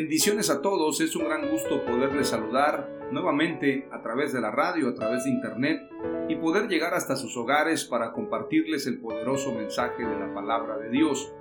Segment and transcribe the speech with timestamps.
[0.00, 4.90] Bendiciones a todos, es un gran gusto poderles saludar nuevamente a través de la radio,
[4.90, 5.80] a través de internet
[6.28, 10.90] y poder llegar hasta sus hogares para compartirles el poderoso mensaje de la palabra de
[10.90, 11.34] Dios.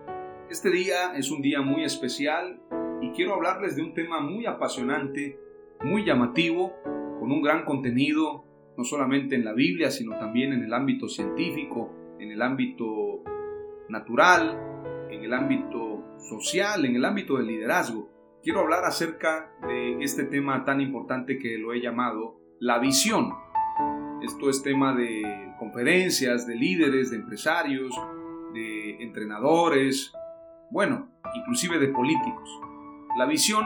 [0.49, 2.59] Este día es un día muy especial
[2.99, 5.39] y quiero hablarles de un tema muy apasionante,
[5.83, 6.73] muy llamativo,
[7.19, 8.43] con un gran contenido,
[8.75, 13.21] no solamente en la Biblia, sino también en el ámbito científico, en el ámbito
[13.87, 14.59] natural,
[15.11, 18.16] en el ámbito social, en el ámbito del liderazgo
[18.47, 23.33] quiero hablar acerca de este tema tan importante que lo he llamado la visión.
[24.23, 27.93] Esto es tema de conferencias, de líderes, de empresarios,
[28.53, 30.13] de entrenadores,
[30.71, 32.49] bueno, inclusive de políticos.
[33.17, 33.65] La visión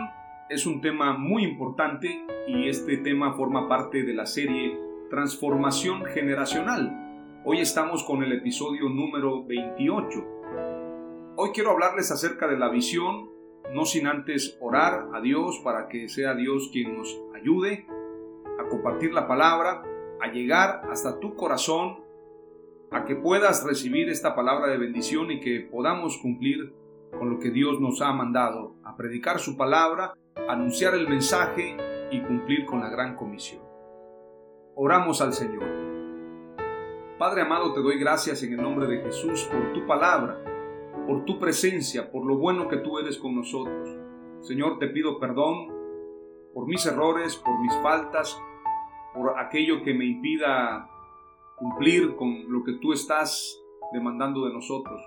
[0.49, 4.79] es un tema muy importante y este tema forma parte de la serie
[5.11, 7.41] Transformación Generacional.
[7.45, 10.25] Hoy estamos con el episodio número 28.
[11.35, 13.40] Hoy quiero hablarles acerca de la visión
[13.73, 17.85] no sin antes orar a Dios para que sea Dios quien nos ayude
[18.59, 19.83] a compartir la palabra,
[20.19, 21.99] a llegar hasta tu corazón,
[22.91, 26.73] a que puedas recibir esta palabra de bendición y que podamos cumplir
[27.17, 30.13] con lo que Dios nos ha mandado, a predicar su palabra,
[30.49, 31.77] anunciar el mensaje
[32.11, 33.61] y cumplir con la gran comisión.
[34.75, 35.63] Oramos al Señor.
[37.17, 40.50] Padre amado, te doy gracias en el nombre de Jesús por tu palabra
[41.07, 43.89] por tu presencia, por lo bueno que tú eres con nosotros.
[44.41, 45.67] Señor, te pido perdón
[46.53, 48.39] por mis errores, por mis faltas,
[49.13, 50.89] por aquello que me impida
[51.55, 53.61] cumplir con lo que tú estás
[53.93, 55.01] demandando de nosotros.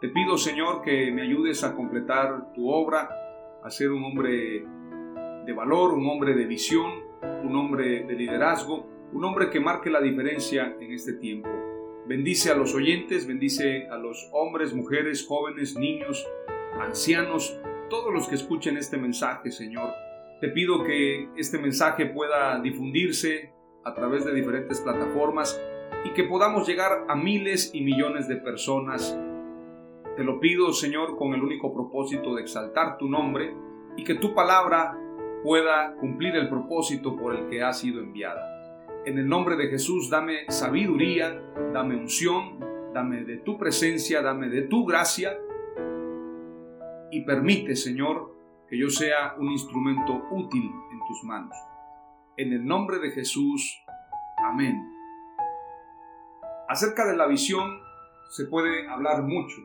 [0.00, 3.08] Te pido, Señor, que me ayudes a completar tu obra,
[3.62, 4.64] a ser un hombre
[5.44, 6.90] de valor, un hombre de visión,
[7.44, 11.48] un hombre de liderazgo, un hombre que marque la diferencia en este tiempo.
[12.04, 16.26] Bendice a los oyentes, bendice a los hombres, mujeres, jóvenes, niños,
[16.80, 17.56] ancianos,
[17.88, 19.94] todos los que escuchen este mensaje, Señor.
[20.40, 23.52] Te pido que este mensaje pueda difundirse
[23.84, 25.62] a través de diferentes plataformas
[26.04, 29.16] y que podamos llegar a miles y millones de personas.
[30.16, 33.54] Te lo pido, Señor, con el único propósito de exaltar tu nombre
[33.96, 34.98] y que tu palabra
[35.44, 38.61] pueda cumplir el propósito por el que ha sido enviada.
[39.04, 41.42] En el nombre de Jesús, dame sabiduría,
[41.72, 42.60] dame unción,
[42.94, 45.36] dame de tu presencia, dame de tu gracia
[47.10, 48.32] y permite, Señor,
[48.68, 51.56] que yo sea un instrumento útil en tus manos.
[52.36, 53.82] En el nombre de Jesús,
[54.38, 54.88] amén.
[56.68, 57.80] Acerca de la visión
[58.30, 59.62] se puede hablar mucho.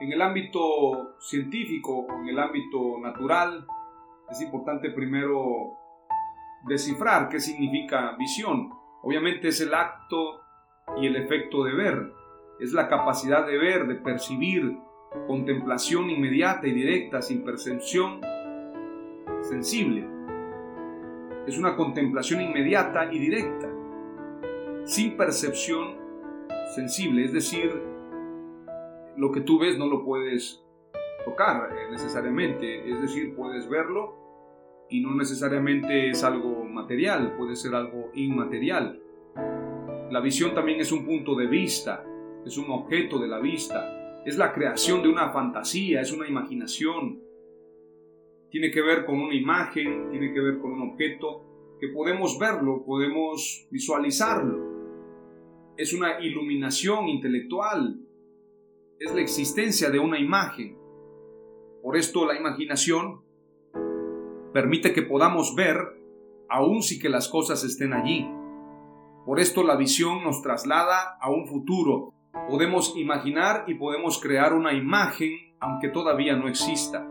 [0.00, 3.66] En el ámbito científico o en el ámbito natural,
[4.30, 5.76] es importante primero
[6.66, 8.70] descifrar qué significa visión.
[9.02, 10.40] Obviamente es el acto
[11.00, 12.12] y el efecto de ver.
[12.60, 14.78] Es la capacidad de ver, de percibir,
[15.26, 18.20] contemplación inmediata y directa, sin percepción
[19.42, 20.06] sensible.
[21.46, 23.68] Es una contemplación inmediata y directa,
[24.84, 25.96] sin percepción
[26.74, 27.24] sensible.
[27.24, 27.70] Es decir,
[29.16, 30.64] lo que tú ves no lo puedes
[31.24, 32.90] tocar eh, necesariamente.
[32.90, 34.25] Es decir, puedes verlo,
[34.88, 39.00] y no necesariamente es algo material, puede ser algo inmaterial.
[40.10, 42.04] La visión también es un punto de vista,
[42.44, 47.20] es un objeto de la vista, es la creación de una fantasía, es una imaginación.
[48.50, 52.84] Tiene que ver con una imagen, tiene que ver con un objeto que podemos verlo,
[52.84, 54.76] podemos visualizarlo.
[55.76, 58.00] Es una iluminación intelectual,
[58.98, 60.78] es la existencia de una imagen.
[61.82, 63.25] Por esto la imaginación
[64.56, 65.76] permite que podamos ver
[66.48, 68.26] aun si que las cosas estén allí.
[69.26, 72.14] Por esto la visión nos traslada a un futuro.
[72.48, 77.06] Podemos imaginar y podemos crear una imagen aunque todavía no exista.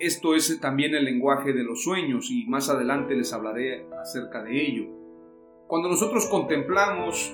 [0.00, 4.60] Esto es también el lenguaje de los sueños y más adelante les hablaré acerca de
[4.60, 4.86] ello.
[5.68, 7.32] Cuando nosotros contemplamos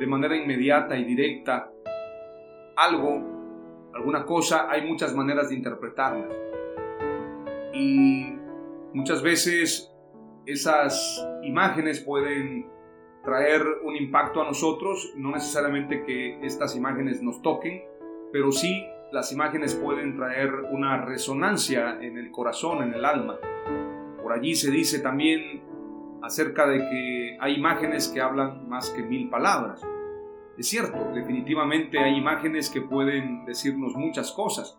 [0.00, 1.70] de manera inmediata y directa
[2.76, 6.51] algo, alguna cosa, hay muchas maneras de interpretarlas.
[7.72, 8.34] Y
[8.92, 9.90] muchas veces
[10.46, 12.70] esas imágenes pueden
[13.24, 17.82] traer un impacto a nosotros, no necesariamente que estas imágenes nos toquen,
[18.32, 23.38] pero sí las imágenes pueden traer una resonancia en el corazón, en el alma.
[24.22, 25.62] Por allí se dice también
[26.22, 29.82] acerca de que hay imágenes que hablan más que mil palabras.
[30.56, 34.78] Es cierto, definitivamente hay imágenes que pueden decirnos muchas cosas,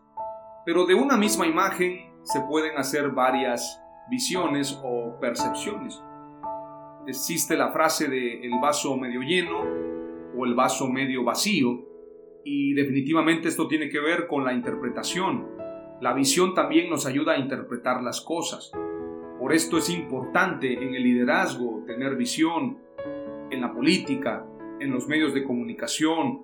[0.66, 6.02] pero de una misma imagen se pueden hacer varias visiones o percepciones.
[7.08, 9.60] Existe la frase de el vaso medio lleno
[10.38, 11.86] o el vaso medio vacío,
[12.46, 15.48] y definitivamente esto tiene que ver con la interpretación.
[16.02, 18.72] La visión también nos ayuda a interpretar las cosas.
[19.40, 22.78] Por esto es importante en el liderazgo tener visión,
[23.50, 24.46] en la política,
[24.80, 26.42] en los medios de comunicación,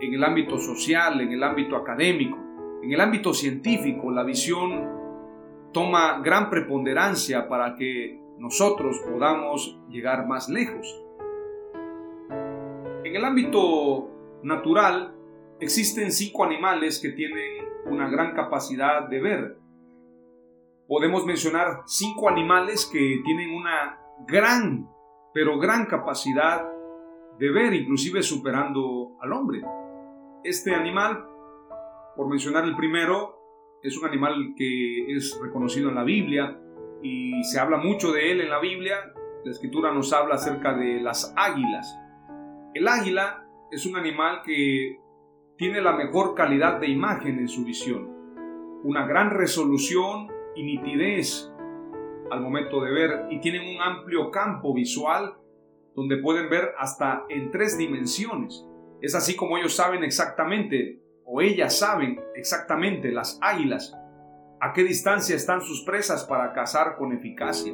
[0.00, 2.38] en el ámbito social, en el ámbito académico,
[2.82, 4.10] en el ámbito científico.
[4.10, 5.01] La visión
[5.72, 11.02] toma gran preponderancia para que nosotros podamos llegar más lejos.
[13.04, 14.10] En el ámbito
[14.42, 15.14] natural,
[15.62, 19.58] Existen cinco animales que tienen una gran capacidad de ver.
[20.88, 23.96] Podemos mencionar cinco animales que tienen una
[24.26, 24.88] gran,
[25.32, 26.68] pero gran capacidad
[27.38, 29.62] de ver, inclusive superando al hombre.
[30.42, 31.24] Este animal,
[32.16, 33.41] por mencionar el primero,
[33.82, 36.58] es un animal que es reconocido en la Biblia
[37.02, 39.12] y se habla mucho de él en la Biblia.
[39.44, 41.98] La escritura nos habla acerca de las águilas.
[42.74, 45.00] El águila es un animal que
[45.56, 48.08] tiene la mejor calidad de imagen en su visión,
[48.84, 51.52] una gran resolución y nitidez
[52.30, 55.34] al momento de ver y tienen un amplio campo visual
[55.94, 58.64] donde pueden ver hasta en tres dimensiones.
[59.00, 61.00] Es así como ellos saben exactamente,
[61.34, 63.96] o ellas saben exactamente, las águilas,
[64.60, 67.72] a qué distancia están sus presas para cazar con eficacia.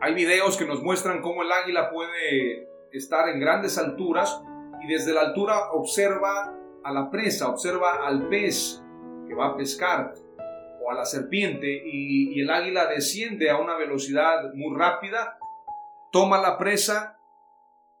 [0.00, 4.40] Hay videos que nos muestran cómo el águila puede estar en grandes alturas
[4.80, 6.54] y desde la altura observa
[6.84, 8.80] a la presa, observa al pez
[9.26, 10.14] que va a pescar
[10.80, 15.38] o a la serpiente y, el águila desciende a una velocidad muy rápida,
[16.12, 17.18] toma la presa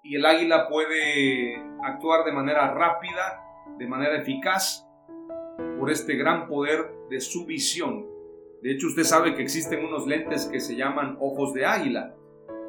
[0.00, 3.43] y el águila puede actuar de manera rápida,
[3.78, 4.86] de manera eficaz,
[5.78, 8.06] por este gran poder de su visión.
[8.62, 12.14] De hecho, usted sabe que existen unos lentes que se llaman ojos de águila.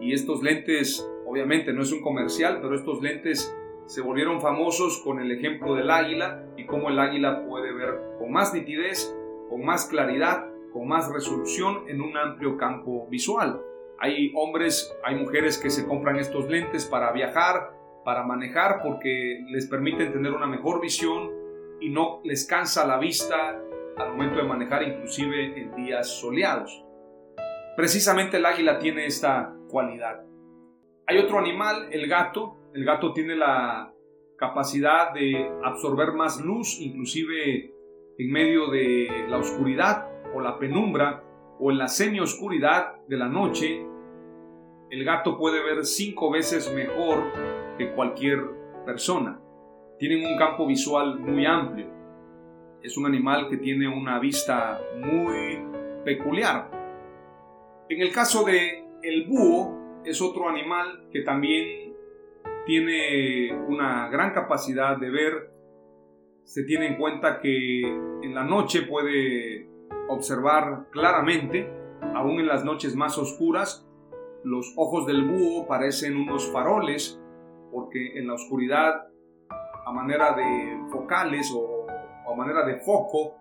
[0.01, 3.55] Y estos lentes, obviamente no es un comercial, pero estos lentes
[3.85, 8.31] se volvieron famosos con el ejemplo del águila y cómo el águila puede ver con
[8.31, 9.15] más nitidez,
[9.49, 13.61] con más claridad, con más resolución en un amplio campo visual.
[13.99, 17.74] Hay hombres, hay mujeres que se compran estos lentes para viajar,
[18.05, 21.31] para manejar, porque les permiten tener una mejor visión
[21.81, 23.59] y no les cansa la vista
[23.97, 26.85] al momento de manejar, inclusive en días soleados.
[27.75, 30.23] Precisamente el águila tiene esta cualidad.
[31.07, 33.91] Hay otro animal, el gato, el gato tiene la
[34.37, 37.73] capacidad de absorber más luz, inclusive
[38.17, 41.23] en medio de la oscuridad o la penumbra
[41.59, 43.85] o en la semioscuridad de la noche.
[44.95, 47.33] El gato puede ver cinco veces mejor
[47.77, 48.39] que cualquier
[48.85, 49.41] persona.
[49.99, 51.87] Tienen un campo visual muy amplio.
[52.81, 55.59] Es un animal que tiene una vista muy
[56.05, 56.71] peculiar.
[57.89, 61.93] En el caso de el búho, es otro animal que también
[62.65, 65.51] tiene una gran capacidad de ver.
[66.45, 69.67] Se tiene en cuenta que en la noche puede
[70.07, 71.69] observar claramente,
[72.13, 73.84] aún en las noches más oscuras,
[74.45, 77.19] los ojos del búho parecen unos faroles,
[77.71, 79.07] porque en la oscuridad,
[79.85, 81.87] a manera de focales o,
[82.31, 83.37] a manera de foco,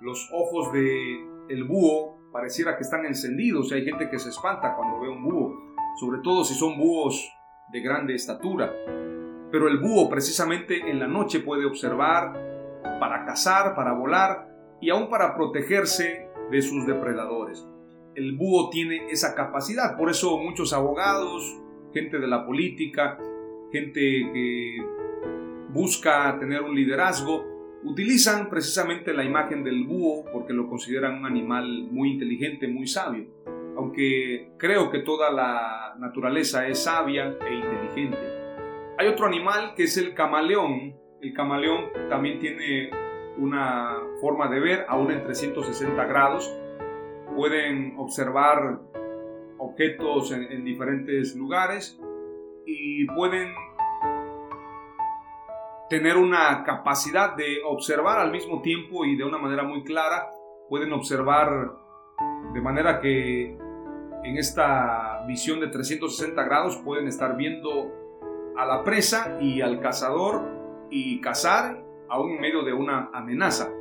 [0.00, 1.18] los ojos de
[1.50, 5.22] el búho pareciera que están encendidos y hay gente que se espanta cuando ve un
[5.22, 5.54] búho,
[6.00, 7.30] sobre todo si son búhos
[7.70, 8.72] de grande estatura.
[9.52, 12.32] Pero el búho precisamente en la noche puede observar
[12.98, 14.48] para cazar, para volar
[14.80, 17.66] y aún para protegerse de sus depredadores.
[18.18, 21.56] El búho tiene esa capacidad, por eso muchos abogados,
[21.94, 23.16] gente de la política,
[23.72, 24.76] gente que
[25.72, 31.86] busca tener un liderazgo, Utilizan precisamente la imagen del búho porque lo consideran un animal
[31.92, 33.26] muy inteligente, muy sabio,
[33.76, 38.18] aunque creo que toda la naturaleza es sabia e inteligente.
[38.98, 40.96] Hay otro animal que es el camaleón.
[41.22, 42.90] El camaleón también tiene
[43.36, 46.52] una forma de ver aún en 360 grados.
[47.38, 48.80] Pueden observar
[49.58, 51.96] objetos en, en diferentes lugares
[52.66, 53.54] y pueden
[55.88, 60.30] tener una capacidad de observar al mismo tiempo y de una manera muy clara.
[60.68, 61.76] Pueden observar
[62.52, 63.56] de manera que
[64.24, 67.92] en esta visión de 360 grados pueden estar viendo
[68.56, 73.77] a la presa y al cazador y cazar aún en medio de una amenaza.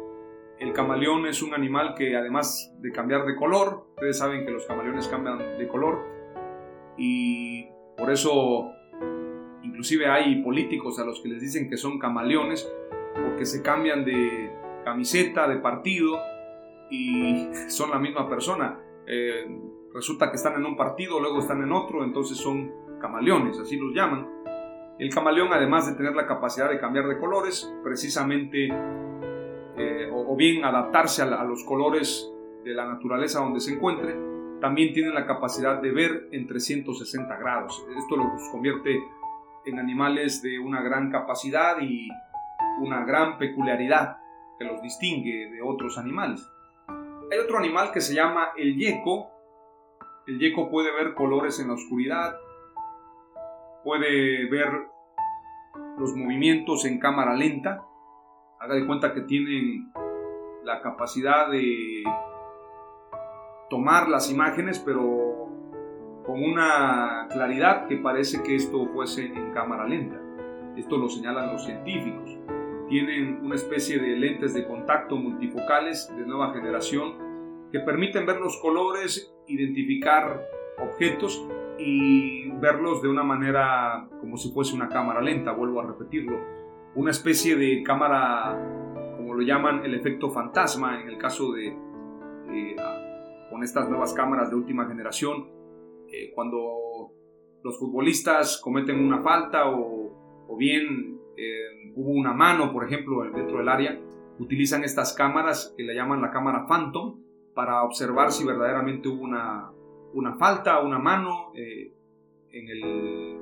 [0.60, 4.66] El camaleón es un animal que además de cambiar de color, ustedes saben que los
[4.66, 6.04] camaleones cambian de color
[6.98, 8.74] y por eso
[9.78, 12.68] Inclusive hay políticos a los que les dicen que son camaleones
[13.14, 14.52] porque se cambian de
[14.84, 16.20] camiseta, de partido
[16.90, 18.80] y son la misma persona.
[19.06, 19.46] Eh,
[19.94, 23.94] resulta que están en un partido, luego están en otro, entonces son camaleones, así los
[23.94, 24.28] llaman.
[24.98, 28.70] El camaleón, además de tener la capacidad de cambiar de colores, precisamente,
[29.78, 32.32] eh, o, bien adaptarse a, a, los colores
[32.64, 34.16] de la naturaleza donde se encuentre,
[34.60, 37.86] también tiene la capacidad de ver en 360 grados.
[37.96, 39.00] Esto los convierte
[39.66, 42.10] en animales de una gran capacidad y
[42.80, 44.18] una gran peculiaridad
[44.58, 46.50] que los distingue de otros animales.
[47.32, 49.32] Hay otro animal que se llama el yeco.
[50.26, 52.36] El yeco puede ver colores en la oscuridad,
[53.84, 54.88] puede ver
[55.98, 57.84] los movimientos en cámara lenta.
[58.60, 59.92] Haga de cuenta que tienen
[60.64, 62.04] la capacidad de
[63.70, 65.50] tomar las imágenes, pero
[66.26, 70.20] con una claridad que parece que esto fuese en cámara lenta.
[70.76, 72.38] Esto lo señalan los científicos.
[72.90, 78.60] Tienen una especie de lentes de contacto multifocales de nueva generación que permiten ver los
[78.62, 80.42] colores, identificar
[80.80, 81.48] objetos
[81.78, 86.38] y verlos de una manera como si fuese una cámara lenta, vuelvo a repetirlo.
[86.98, 88.58] Una especie de cámara,
[89.16, 92.76] como lo llaman, el efecto fantasma en el caso de, eh,
[93.52, 95.48] con estas nuevas cámaras de última generación,
[96.12, 97.12] eh, cuando
[97.64, 103.70] los futbolistas cometen una falta o, bien eh, hubo una mano, por ejemplo, dentro del
[103.70, 104.02] área,
[104.40, 107.22] utilizan estas cámaras que le llaman la cámara Phantom
[107.54, 109.72] para observar si verdaderamente hubo una,
[110.14, 111.94] una falta, una mano eh,
[112.52, 113.38] en el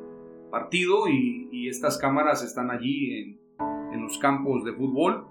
[0.51, 3.44] partido y, estas cámaras están allí en,
[3.95, 5.27] en los campos de fútbol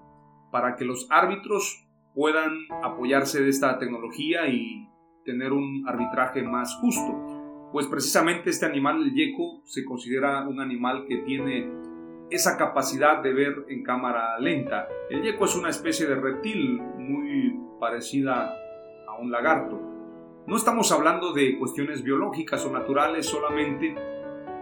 [0.51, 2.51] para que los árbitros puedan
[2.83, 4.89] apoyarse de esta tecnología y
[5.23, 7.69] tener un arbitraje más justo.
[7.71, 11.69] Pues precisamente este animal, el yeco, se considera un animal que tiene
[12.29, 14.87] esa capacidad de ver en cámara lenta.
[15.09, 18.55] El yeco es una especie de reptil muy parecida
[19.07, 19.79] a un lagarto.
[20.47, 23.95] No estamos hablando de cuestiones biológicas o naturales solamente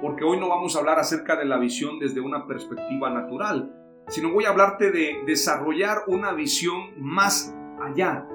[0.02, 3.74] porque hoy no vamos a hablar acerca de la visión desde una perspectiva natural,
[4.08, 8.28] sino voy a hablarte de desarrollar una visión más allá,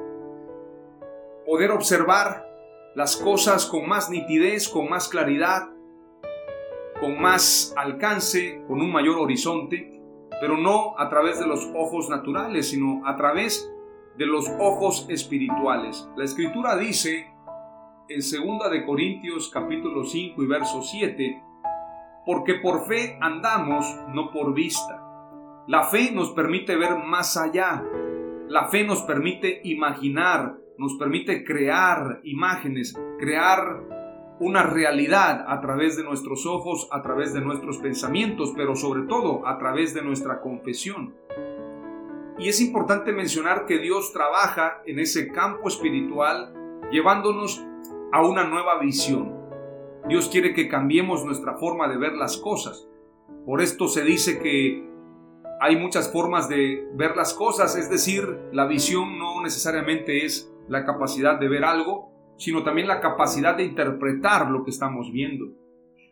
[1.47, 2.47] poder observar
[2.95, 5.69] las cosas con más nitidez, con más claridad,
[7.01, 10.01] con más alcance, con un mayor horizonte,
[10.41, 13.73] pero no a través de los ojos naturales, sino a través
[14.17, 16.09] de los ojos espirituales.
[16.17, 17.33] La escritura dice
[18.09, 21.43] en 2 de Corintios capítulo 5 y verso 7,
[22.27, 25.08] porque por fe andamos, no por vista.
[25.69, 27.85] La fe nos permite ver más allá,
[28.49, 33.83] la fe nos permite imaginar, nos permite crear imágenes, crear
[34.41, 39.47] una realidad a través de nuestros ojos, a través de nuestros pensamientos, pero sobre todo
[39.47, 41.15] a través de nuestra confesión.
[42.39, 46.55] Y es importante mencionar que Dios trabaja en ese campo espiritual
[46.91, 47.63] llevándonos
[48.11, 49.37] a una nueva visión.
[50.09, 52.89] Dios quiere que cambiemos nuestra forma de ver las cosas.
[53.45, 54.88] Por esto se dice que
[55.61, 60.85] hay muchas formas de ver las cosas, es decir, la visión no necesariamente es la
[60.85, 65.47] capacidad de ver algo, sino también la capacidad de interpretar lo que estamos viendo.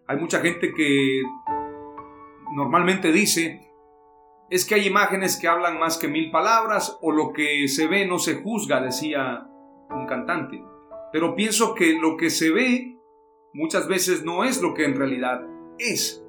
[0.06, 1.22] Hay mucha gente que
[2.54, 3.60] normalmente dice,
[4.50, 8.06] es que hay imágenes que hablan más que mil palabras o lo que se ve
[8.06, 9.46] no se juzga, decía
[9.90, 10.62] un cantante.
[11.12, 12.98] Pero pienso que lo que se ve
[13.52, 15.42] muchas veces no es lo que en realidad
[15.78, 16.25] es.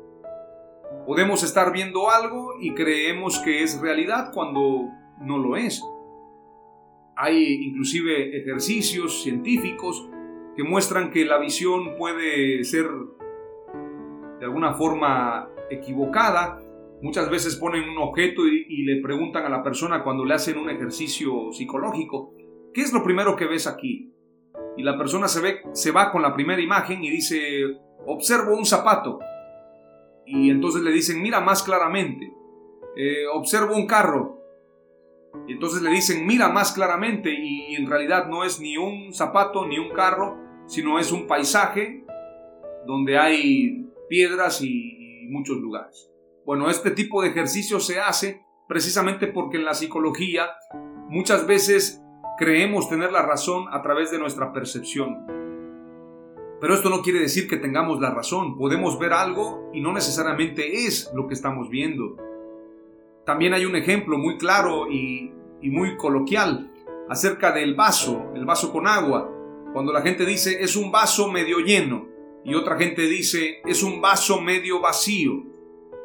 [1.05, 4.89] Podemos estar viendo algo y creemos que es realidad cuando
[5.21, 5.83] no lo es.
[7.15, 10.07] Hay inclusive ejercicios científicos
[10.55, 12.87] que muestran que la visión puede ser
[14.39, 16.61] de alguna forma equivocada
[17.01, 20.69] Muchas veces ponen un objeto y, le preguntan a la persona cuando le hacen un
[20.69, 22.33] ejercicio psicológico,
[22.73, 24.11] ¿qué es lo primero que ves aquí?
[24.77, 27.65] Y la persona se, ve, se va con la primera imagen y dice,
[28.07, 29.19] observo un zapato.
[30.27, 32.33] Y entonces le dicen, mira más claramente.
[32.95, 34.41] Eh, observo un carro.
[35.47, 37.33] Y entonces le dicen, mira más claramente.
[37.33, 42.03] Y, en realidad no es ni un zapato ni un carro, sino es un paisaje
[42.85, 46.09] donde hay piedras y, y muchos lugares.
[46.45, 50.49] Bueno, este tipo de ejercicio se hace precisamente porque en la psicología
[51.09, 52.01] muchas veces
[52.37, 55.36] creemos tener la razón a través de nuestra percepción.
[56.59, 58.57] Pero esto no quiere decir que tengamos la razón.
[58.57, 62.17] Podemos ver algo y no necesariamente es lo que estamos viendo.
[63.25, 66.71] También hay un ejemplo muy claro y, muy coloquial
[67.09, 69.29] acerca del vaso, el vaso con agua.
[69.73, 72.07] Cuando la gente dice es un vaso medio lleno
[72.45, 75.43] y otra gente dice es un vaso medio vacío.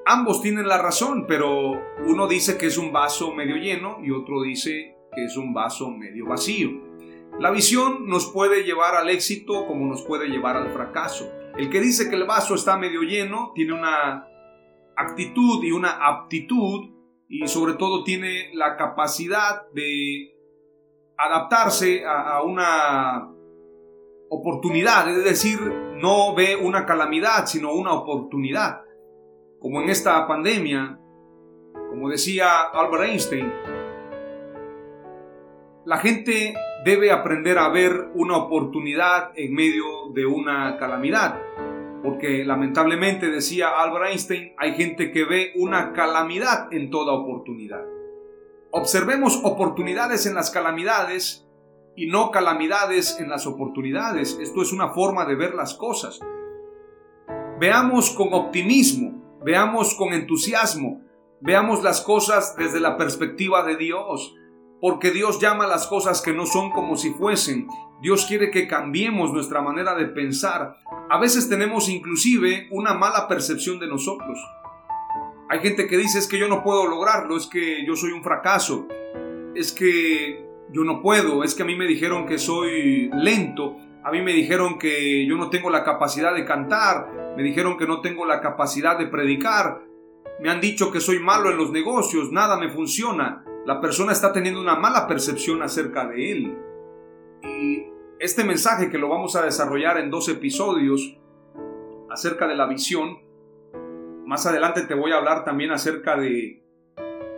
[0.05, 4.43] Ambos tienen la razón, pero uno dice que es un vaso medio lleno y otro
[4.43, 6.92] dice que es un vaso medio vacío.
[7.43, 11.29] La visión nos puede llevar al éxito como nos puede llevar al fracaso.
[11.59, 14.29] El que dice que el vaso está medio lleno tiene una
[14.97, 16.91] actitud y una aptitud
[17.29, 20.37] y sobre todo tiene la capacidad de
[21.19, 23.29] adaptarse a, una
[24.31, 25.59] oportunidad, es decir,
[25.97, 28.83] no ve una calamidad, sino una oportunidad.
[29.59, 30.97] Como en esta pandemia,
[31.91, 33.53] como decía Albert Einstein,
[35.85, 41.41] la gente debe aprender a ver una oportunidad en medio de una calamidad.
[42.03, 47.83] Porque lamentablemente, decía Albert Einstein, hay gente que ve una calamidad en toda oportunidad.
[48.71, 51.47] Observemos oportunidades en las calamidades
[51.95, 54.39] y no calamidades en las oportunidades.
[54.41, 56.21] Esto es una forma de ver las cosas.
[57.61, 61.03] Veamos con optimismo, veamos con entusiasmo,
[61.41, 64.35] veamos las cosas desde la perspectiva de Dios
[64.83, 67.69] porque Dios llama las cosas que no son como si fuesen.
[68.01, 70.75] Dios quiere que cambiemos nuestra manera de pensar.
[71.09, 74.41] A veces tenemos inclusive una mala percepción de nosotros.
[75.49, 78.25] Hay gente que dice es que yo no puedo lograrlo, es que yo soy un
[78.25, 78.89] fracaso,
[79.55, 84.11] es que yo no puedo, es que a mí me dijeron que soy lento, a
[84.11, 88.01] mí me dijeron que yo no tengo la capacidad de cantar, me dijeron que no
[88.01, 89.85] tengo la capacidad de predicar,
[90.41, 94.33] me han dicho que soy malo en los negocios, nada me funciona la persona está
[94.33, 96.59] teniendo una mala percepción acerca de él.
[97.43, 97.87] Y
[98.19, 101.19] este mensaje que lo vamos a desarrollar en dos episodios
[102.11, 103.19] acerca de la visión,
[104.27, 106.63] más adelante te voy a hablar también acerca de,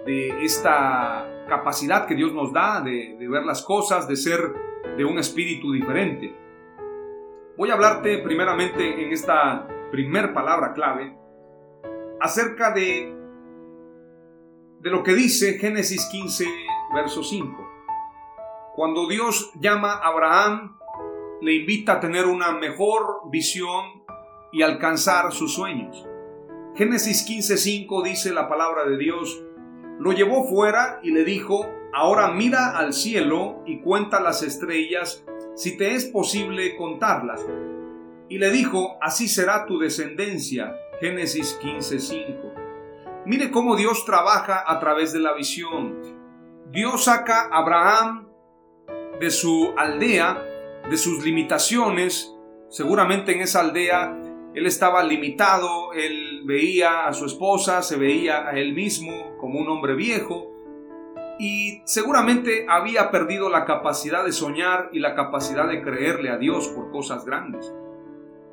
[0.06, 4.40] de esta capacidad que Dios nos da de, de ver las cosas, de ser
[4.96, 6.34] de un espíritu diferente.
[7.56, 11.16] Voy a hablarte primeramente en esta primer palabra clave
[12.20, 13.23] acerca de
[14.84, 16.44] de lo que dice Génesis 15,
[16.94, 17.70] verso 5.
[18.76, 20.76] Cuando Dios llama a Abraham,
[21.40, 24.04] le invita a tener una mejor visión
[24.52, 26.06] y alcanzar sus sueños.
[26.74, 29.42] Génesis 5 dice la palabra de Dios,
[29.98, 35.78] lo llevó fuera y le dijo, ahora mira al cielo y cuenta las estrellas, si
[35.78, 37.40] te es posible contarlas.
[38.28, 40.76] Y le dijo, así será tu descendencia.
[41.00, 42.53] Génesis 5
[43.26, 46.02] Mire cómo Dios trabaja a través de la visión.
[46.70, 48.28] Dios saca a Abraham
[49.18, 50.42] de su aldea,
[50.90, 52.30] de sus limitaciones.
[52.68, 54.14] Seguramente en esa aldea
[54.54, 59.68] él estaba limitado, él veía a su esposa, se veía a él mismo como un
[59.68, 60.52] hombre viejo
[61.38, 66.68] y seguramente había perdido la capacidad de soñar y la capacidad de creerle a Dios
[66.68, 67.72] por cosas grandes.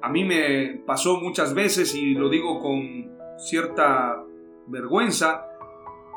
[0.02, 4.24] A mí me pasó muchas veces y lo digo con cierta
[4.68, 5.46] vergüenza.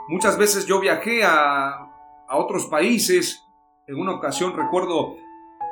[0.08, 1.70] Muchas veces yo viajé a,
[2.28, 3.42] a otros países.
[3.86, 5.16] En una ocasión recuerdo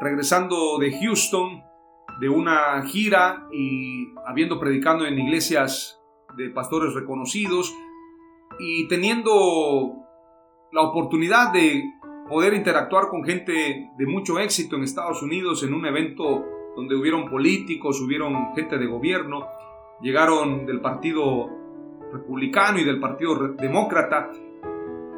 [0.01, 1.63] regresando de Houston
[2.21, 5.99] de una gira y habiendo predicado en iglesias
[6.37, 7.75] de pastores reconocidos
[8.59, 9.97] y teniendo
[10.73, 11.83] la oportunidad de
[12.29, 16.45] poder interactuar con gente de mucho éxito en Estados Unidos en un evento
[16.77, 19.47] donde hubieron políticos, hubieron gente de gobierno,
[20.01, 21.51] llegaron del partido
[22.12, 24.31] republicano y del Partido Demócrata.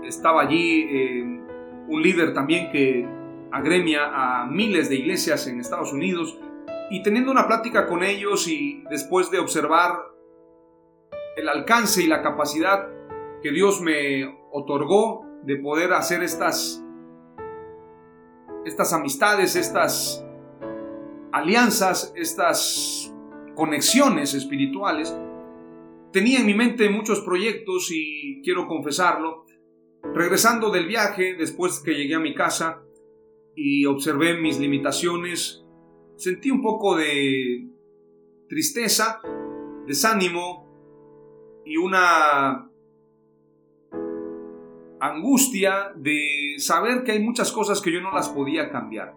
[0.04, 1.22] Estaba allí eh,
[1.88, 3.06] un líder también que
[3.52, 6.38] agremia a miles de iglesias en Estados Unidos
[6.90, 9.92] y teniendo una plática con ellos y después de observar
[11.36, 12.88] el alcance y la capacidad
[13.42, 16.80] que Dios me otorgó de poder hacer estas
[18.64, 20.24] estas amistades, estas
[21.32, 23.12] alianzas, estas
[23.54, 25.14] conexiones espirituales,
[26.14, 29.44] tenía en mi mente muchos proyectos y quiero confesarlo.
[30.14, 32.84] Regresando del viaje, después que llegué a mi casa
[33.56, 35.64] y observé mis limitaciones,
[36.16, 37.66] sentí un poco de
[38.48, 39.20] tristeza,
[39.88, 40.68] desánimo
[41.66, 42.70] y una
[45.00, 49.16] angustia de saber que hay muchas cosas que yo no las podía cambiar.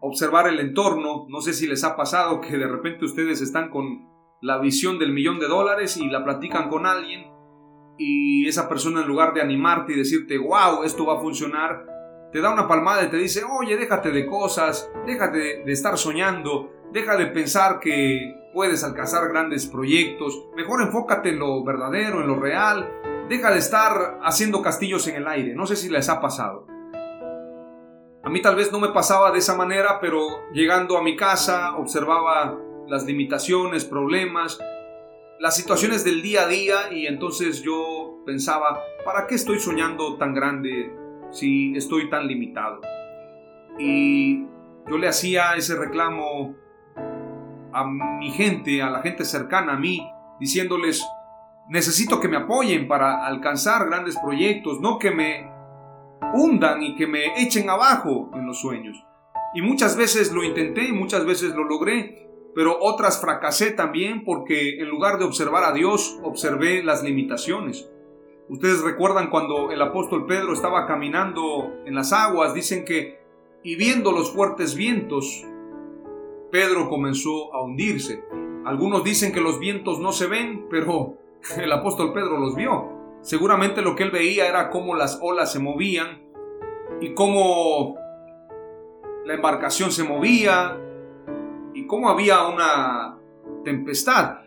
[0.00, 4.15] Observar el entorno, no sé si les ha pasado que de repente ustedes están con
[4.42, 7.36] la visión del millón de dólares y la platican con alguien
[7.98, 11.86] y esa persona en lugar de animarte y decirte, wow, esto va a funcionar,
[12.32, 16.70] te da una palmada y te dice, oye, déjate de cosas, déjate de estar soñando,
[16.92, 22.38] deja de pensar que puedes alcanzar grandes proyectos, mejor enfócate en lo verdadero, en lo
[22.38, 22.90] real,
[23.28, 26.66] deja de estar haciendo castillos en el aire, no sé si les ha pasado.
[28.22, 31.76] A mí tal vez no me pasaba de esa manera, pero llegando a mi casa
[31.76, 34.58] observaba las limitaciones, problemas,
[35.38, 40.34] las situaciones del día a día y entonces yo pensaba, ¿para qué estoy soñando tan
[40.34, 40.92] grande
[41.30, 42.80] si estoy tan limitado?
[43.78, 44.44] Y
[44.88, 46.56] yo le hacía ese reclamo
[47.72, 50.08] a mi gente, a la gente cercana a mí,
[50.40, 51.06] diciéndoles,
[51.68, 55.50] necesito que me apoyen para alcanzar grandes proyectos, no que me
[56.32, 58.96] hundan y que me echen abajo en los sueños.
[59.54, 62.25] Y muchas veces lo intenté, muchas veces lo logré,
[62.56, 67.86] pero otras fracasé también porque en lugar de observar a Dios, observé las limitaciones.
[68.48, 73.20] Ustedes recuerdan cuando el apóstol Pedro estaba caminando en las aguas, dicen que,
[73.62, 75.44] y viendo los fuertes vientos,
[76.50, 78.24] Pedro comenzó a hundirse.
[78.64, 81.18] Algunos dicen que los vientos no se ven, pero
[81.58, 83.18] el apóstol Pedro los vio.
[83.20, 86.22] Seguramente lo que él veía era cómo las olas se movían
[87.02, 87.96] y cómo
[89.26, 90.80] la embarcación se movía,
[91.86, 93.18] cómo había una
[93.64, 94.38] tempestad.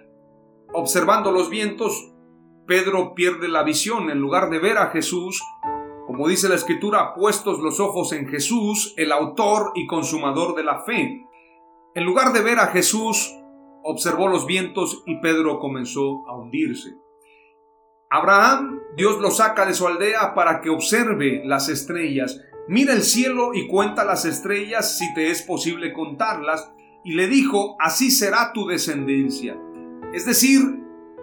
[0.74, 2.14] Observando los vientos,
[2.68, 4.10] Pedro pierde la visión.
[4.10, 5.42] En lugar de ver a Jesús,
[6.06, 10.80] como dice la escritura, puestos los ojos en Jesús, el autor y consumador de la
[10.84, 11.26] fe.
[11.96, 13.36] En lugar de ver a Jesús,
[13.84, 16.96] observó los vientos y Pedro comenzó a hundirse.
[18.12, 22.42] Abraham, Dios lo saca de su aldea para que observe las estrellas.
[22.68, 26.72] Mira el cielo y cuenta las estrellas si te es posible contarlas
[27.04, 29.58] y le dijo, así será tu descendencia.
[30.14, 30.62] Es decir,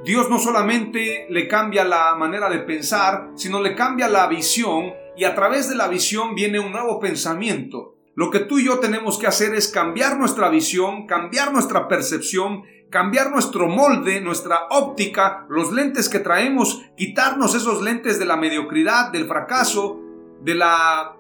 [0.05, 5.25] Dios no solamente le cambia la manera de pensar, sino le cambia la visión y
[5.25, 7.97] a través de la visión viene un nuevo pensamiento.
[8.15, 12.62] Lo que tú y yo tenemos que hacer es cambiar nuestra visión, cambiar nuestra percepción,
[12.91, 19.11] cambiar nuestro molde, nuestra óptica, los lentes que traemos, quitarnos esos lentes de la mediocridad,
[19.11, 20.01] del fracaso,
[20.41, 21.17] de la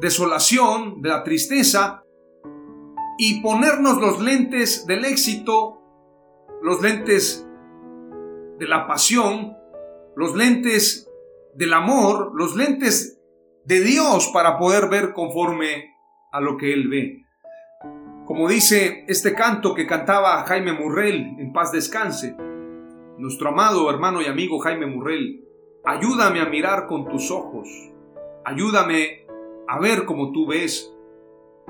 [0.00, 2.03] desolación, de la tristeza
[3.18, 5.80] y ponernos los lentes del éxito,
[6.62, 7.46] los lentes
[8.58, 9.56] de la pasión,
[10.16, 11.10] los lentes
[11.54, 13.20] del amor, los lentes
[13.64, 15.94] de Dios para poder ver conforme
[16.32, 17.24] a lo que Él ve.
[18.26, 22.34] Como dice este canto que cantaba Jaime Murrell, en paz descanse,
[23.18, 25.44] nuestro amado hermano y amigo Jaime Murrell,
[25.84, 27.68] ayúdame a mirar con tus ojos,
[28.44, 29.26] ayúdame
[29.68, 30.90] a ver como tú ves.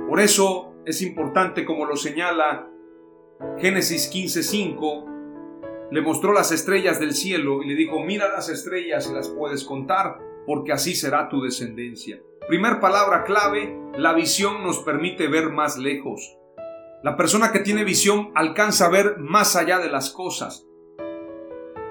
[0.08, 2.68] Por eso es importante como lo señala
[3.58, 9.14] Génesis 15:5, le mostró las estrellas del cielo y le dijo, mira las estrellas y
[9.14, 12.20] las puedes contar, porque así será tu descendencia.
[12.48, 16.36] Primer palabra clave, la visión nos permite ver más lejos.
[17.02, 20.66] La persona que tiene visión alcanza a ver más allá de las cosas.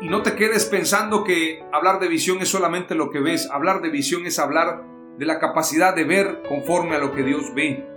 [0.02, 3.50] Y no te quedes pensando que hablar de visión es solamente lo que ves.
[3.52, 4.84] Hablar de visión es hablar
[5.18, 7.93] de la capacidad de ver conforme a lo que Dios ve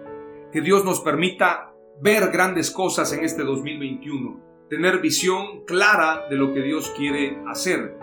[0.53, 6.53] que Dios nos permita ver grandes cosas en este 2021, tener visión clara de lo
[6.53, 7.99] que Dios quiere hacer.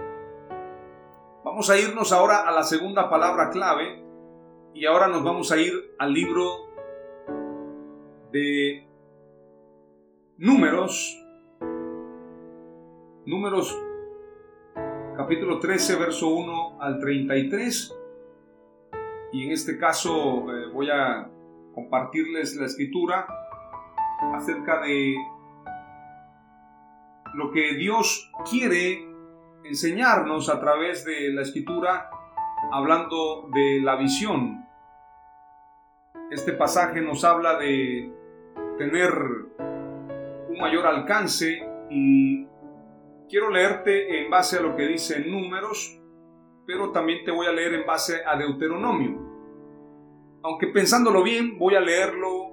[1.43, 4.03] Vamos a irnos ahora a la segunda palabra clave
[4.73, 6.69] y ahora nos vamos a ir al libro
[8.31, 8.87] de
[10.37, 11.19] números,
[13.25, 13.77] números
[15.15, 17.95] capítulo 13, verso 1 al 33.
[19.31, 21.29] Y en este caso eh, voy a
[21.73, 23.27] compartirles la escritura
[24.33, 25.15] acerca de
[27.33, 29.07] lo que Dios quiere
[29.63, 32.09] enseñarnos a través de la escritura
[32.71, 34.65] hablando de la visión.
[36.31, 38.11] Este pasaje nos habla de
[38.77, 39.11] tener
[40.49, 42.45] un mayor alcance y
[43.29, 45.99] quiero leerte en base a lo que dice Números,
[46.65, 49.32] pero también te voy a leer en base a Deuteronomio
[50.43, 52.51] aunque pensándolo bien, voy a leerlo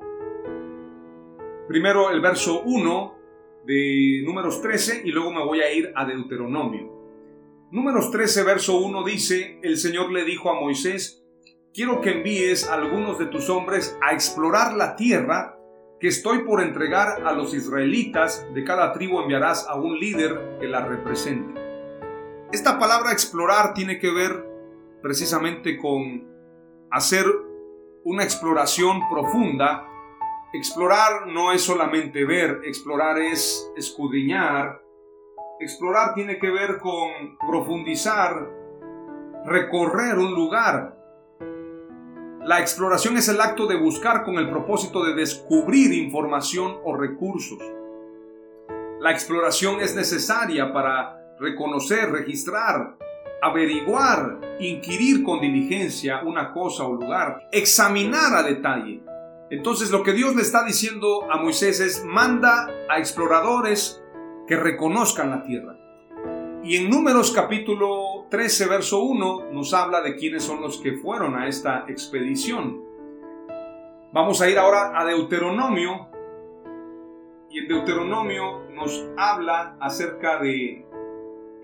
[1.69, 3.15] primero el verso 1
[3.67, 6.89] de números 13 y luego me voy a ir a Deuteronomio.
[7.73, 11.25] Números 13, verso 1 dice, el Señor le dijo a Moisés,
[11.75, 15.57] quiero que envíes algunos de tus hombres a explorar la tierra
[16.01, 20.67] que estoy por entregar a los israelitas, de cada tribu enviarás a un líder que
[20.67, 21.61] la represente.
[22.53, 24.45] Esta palabra explorar tiene que ver
[25.03, 26.27] precisamente con
[26.91, 27.50] hacer
[28.05, 29.87] una exploración profunda.
[30.53, 34.83] Explorar no es solamente ver, explorar es escudriñar.
[35.61, 38.51] Explorar tiene que ver con profundizar,
[39.45, 41.01] recorrer un lugar,
[42.43, 47.59] la exploración es el acto de buscar con el propósito de descubrir información o recursos.
[48.99, 52.97] La exploración es necesaria para reconocer, registrar,
[53.43, 59.03] averiguar, inquirir con diligencia una cosa o lugar, examinar a detalle.
[59.51, 64.03] Entonces lo que Dios le está diciendo a Moisés es, manda a exploradores
[64.47, 65.77] que reconozcan la tierra.
[66.63, 71.35] Y en Números capítulo 13, verso 1, nos habla de quiénes son los que fueron
[71.35, 72.81] a esta expedición.
[74.13, 76.09] Vamos a ir ahora a Deuteronomio.
[77.49, 80.87] Y en Deuteronomio nos habla acerca de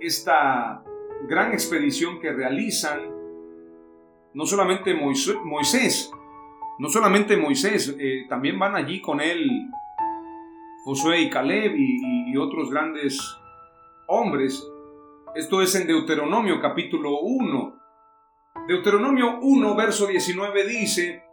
[0.00, 0.82] esta
[1.28, 3.00] gran expedición que realizan
[4.34, 6.10] no solamente Moisés,
[6.78, 9.48] no solamente Moisés, eh, también van allí con él
[10.84, 13.18] Josué y Caleb y otros grandes
[14.06, 14.62] hombres
[15.36, 17.78] esto es en Deuteronomio capítulo 1.
[18.68, 21.24] Deuteronomio 1, verso 19 dice,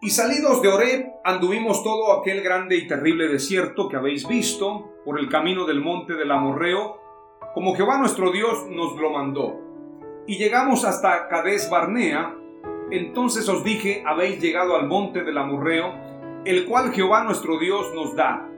[0.00, 5.20] Y salidos de Oreb anduvimos todo aquel grande y terrible desierto que habéis visto por
[5.20, 7.00] el camino del monte del Amorreo,
[7.54, 9.60] como Jehová nuestro Dios nos lo mandó.
[10.26, 12.36] Y llegamos hasta Cades Barnea,
[12.90, 15.94] entonces os dije, habéis llegado al monte del Amorreo,
[16.44, 18.48] el cual Jehová nuestro Dios nos da.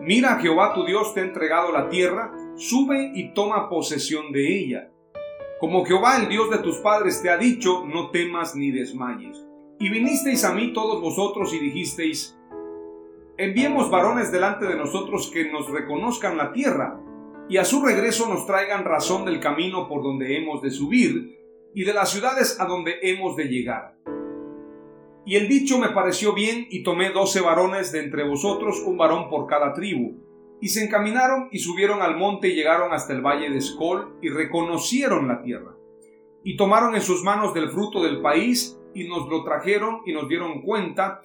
[0.00, 4.90] Mira, Jehová tu Dios te ha entregado la tierra, sube y toma posesión de ella.
[5.60, 9.46] Como Jehová el Dios de tus padres te ha dicho, no temas ni desmayes.
[9.78, 12.38] Y vinisteis a mí todos vosotros y dijisteis,
[13.36, 16.98] enviemos varones delante de nosotros que nos reconozcan la tierra,
[17.50, 21.36] y a su regreso nos traigan razón del camino por donde hemos de subir,
[21.74, 23.96] y de las ciudades a donde hemos de llegar.
[25.26, 29.28] Y el dicho me pareció bien, y tomé doce varones de entre vosotros, un varón
[29.28, 30.14] por cada tribu,
[30.60, 34.28] y se encaminaron y subieron al monte y llegaron hasta el valle de Escol y
[34.28, 35.74] reconocieron la tierra.
[36.44, 40.28] Y tomaron en sus manos del fruto del país y nos lo trajeron y nos
[40.28, 41.22] dieron cuenta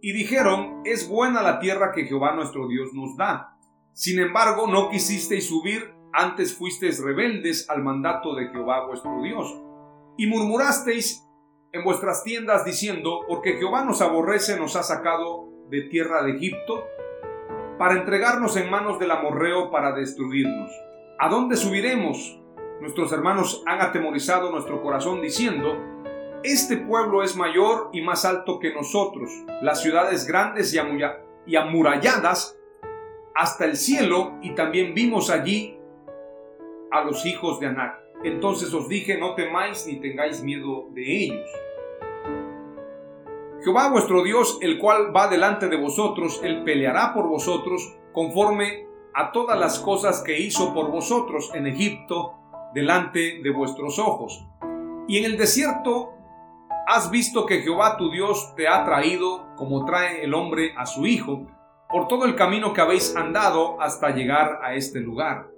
[0.00, 3.53] y dijeron, es buena la tierra que Jehová nuestro Dios nos da.
[3.94, 9.56] Sin embargo, no quisisteis subir, antes fuisteis rebeldes al mandato de Jehová vuestro Dios.
[10.16, 11.24] Y murmurasteis
[11.70, 16.84] en vuestras tiendas diciendo, porque Jehová nos aborrece, nos ha sacado de tierra de Egipto,
[17.78, 20.72] para entregarnos en manos del amorreo para destruirnos.
[21.20, 22.40] ¿A dónde subiremos?
[22.80, 25.78] Nuestros hermanos han atemorizado nuestro corazón diciendo,
[26.42, 29.30] Este pueblo es mayor y más alto que nosotros,
[29.62, 30.74] las ciudades grandes
[31.46, 32.58] y amuralladas
[33.34, 35.76] hasta el cielo, y también vimos allí
[36.90, 38.00] a los hijos de Anac.
[38.22, 41.48] Entonces os dije, no temáis ni tengáis miedo de ellos.
[43.62, 49.32] Jehová vuestro Dios, el cual va delante de vosotros, él peleará por vosotros conforme a
[49.32, 52.34] todas las cosas que hizo por vosotros en Egipto
[52.74, 54.44] delante de vuestros ojos.
[55.08, 56.12] Y en el desierto
[56.86, 61.06] has visto que Jehová tu Dios te ha traído como trae el hombre a su
[61.06, 61.46] hijo,
[61.94, 65.52] por todo el camino que habéis andado hasta llegar a este lugar.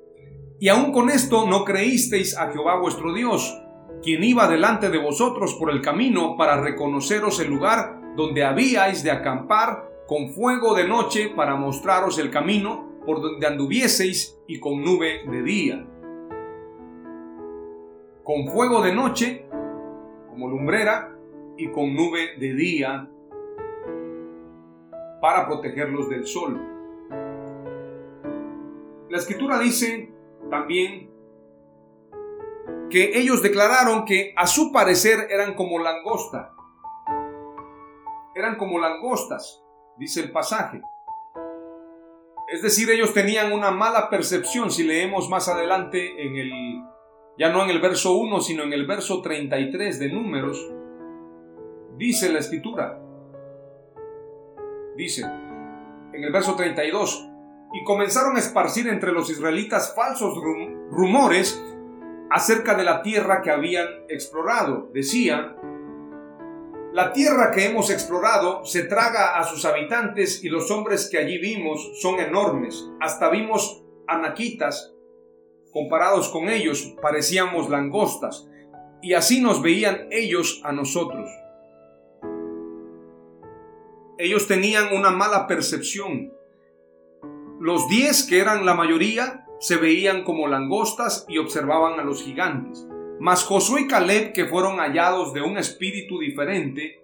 [0.61, 3.59] Y aun con esto no creísteis a Jehová vuestro Dios,
[4.03, 9.13] quien iba delante de vosotros por el camino para reconoceros el lugar donde habíais de
[9.13, 15.23] acampar con fuego de noche para mostraros el camino por donde anduvieseis y con nube
[15.27, 15.87] de día.
[18.25, 19.47] Con fuego de noche,
[20.29, 21.17] como lumbrera,
[21.57, 23.09] y con nube de día
[25.27, 26.57] para protegerlos del sol.
[29.11, 30.09] La escritura dice
[30.49, 31.11] también
[32.89, 36.55] que ellos declararon que a su parecer eran como langosta.
[38.37, 39.65] Eran como langostas,
[39.99, 40.81] dice el pasaje.
[42.47, 44.71] Es decir, ellos tenían una mala percepción.
[44.71, 46.53] Si leemos más adelante en el,
[47.37, 50.73] ya no en el verso 1, sino en el verso 33 de Números,
[51.97, 53.03] dice la escritura.
[54.97, 57.29] Dice, en el verso 32,
[57.73, 60.35] y comenzaron a esparcir entre los israelitas falsos
[60.91, 61.63] rumores
[62.31, 64.91] acerca de la tierra que habían explorado.
[64.95, 65.57] Decían,
[66.93, 71.39] La tierra que hemos explorado se traga a sus habitantes y los hombres que allí
[71.39, 72.89] vimos son enormes.
[73.01, 74.95] Hasta vimos anaquitas.
[75.73, 78.49] Comparados con ellos parecíamos langostas
[79.03, 81.29] y así nos veían ellos a nosotros.
[84.19, 86.33] Ellos tenían una mala percepción.
[87.61, 92.87] Los diez, que eran la mayoría, se veían como langostas y observaban a los gigantes.
[93.19, 97.01] Mas Josué y Caleb, que fueron hallados de un espíritu diferente,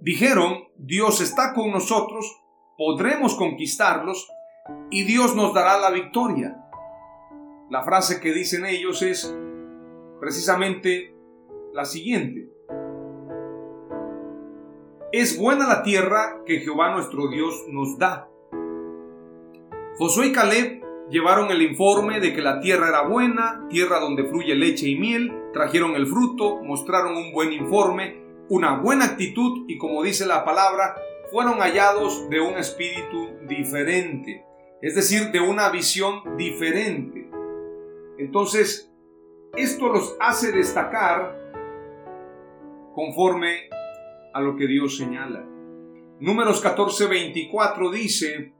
[0.00, 2.40] dijeron, Dios está con nosotros,
[2.76, 4.28] podremos conquistarlos
[4.90, 6.56] y Dios nos dará la victoria.
[7.70, 9.34] La frase que dicen ellos es
[10.20, 11.14] precisamente
[11.72, 12.51] la siguiente.
[15.12, 18.28] Es buena la tierra que Jehová nuestro Dios nos da.
[19.98, 24.54] Josué y Caleb Llevaron el informe de que la tierra era buena, tierra donde fluye
[24.54, 30.02] leche y miel, trajeron el fruto, mostraron un buen informe, una buena actitud y como
[30.02, 30.96] dice la palabra,
[31.30, 34.46] fueron hallados de un espíritu diferente,
[34.80, 37.28] es decir, de una visión diferente.
[38.16, 38.90] Entonces,
[39.54, 41.38] esto los hace destacar
[42.94, 43.68] conforme
[44.34, 45.46] a lo que Dios señala.
[46.20, 48.52] Números 14:24 dice,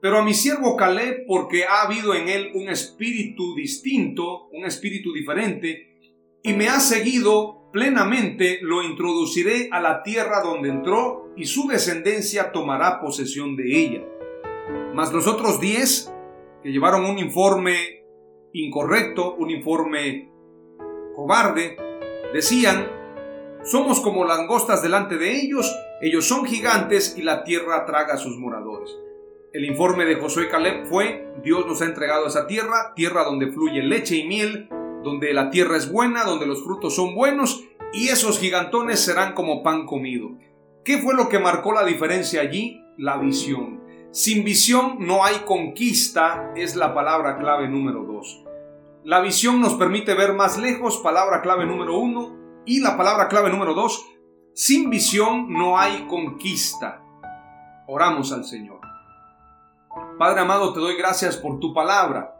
[0.00, 5.12] pero a mi siervo Caleb, porque ha habido en él un espíritu distinto, un espíritu
[5.12, 5.88] diferente,
[6.42, 12.52] y me ha seguido plenamente, lo introduciré a la tierra donde entró, y su descendencia
[12.52, 14.04] tomará posesión de ella.
[14.94, 16.12] Mas los otros diez,
[16.62, 18.04] que llevaron un informe
[18.52, 20.30] incorrecto, un informe
[21.14, 21.76] cobarde,
[22.32, 22.99] decían,
[23.64, 28.38] somos como langostas delante de ellos, ellos son gigantes y la tierra traga a sus
[28.38, 28.90] moradores.
[29.52, 33.82] El informe de Josué Caleb fue, Dios nos ha entregado esa tierra, tierra donde fluye
[33.82, 34.68] leche y miel,
[35.02, 39.62] donde la tierra es buena, donde los frutos son buenos, y esos gigantones serán como
[39.62, 40.30] pan comido.
[40.84, 42.84] ¿Qué fue lo que marcó la diferencia allí?
[42.96, 43.80] La visión.
[44.12, 48.44] Sin visión no hay conquista, es la palabra clave número dos.
[49.04, 52.39] La visión nos permite ver más lejos, palabra clave número uno,
[52.70, 54.06] y la palabra clave número dos,
[54.54, 57.02] sin visión no hay conquista.
[57.88, 58.78] Oramos al Señor.
[60.16, 62.36] Padre amado, te doy gracias por tu palabra.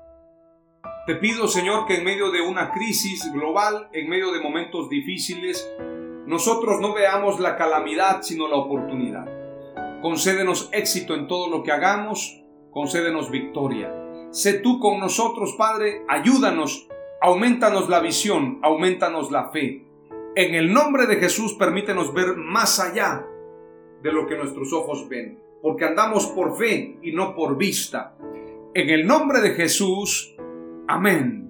[1.04, 5.68] Te pido, Señor, que en medio de una crisis global, en medio de momentos difíciles,
[6.26, 9.26] nosotros no veamos la calamidad, sino la oportunidad.
[10.00, 12.40] Concédenos éxito en todo lo que hagamos,
[12.70, 13.92] concédenos victoria.
[14.30, 16.86] Sé tú con nosotros, Padre, ayúdanos,
[17.20, 19.89] aumentanos la visión, aumentanos la fe.
[20.36, 23.26] En el nombre de Jesús, permítenos ver más allá
[24.02, 28.16] de lo que nuestros ojos ven porque andamos por fe y no por vista.
[28.74, 30.34] En el nombre de Jesús,
[30.88, 31.49] amén.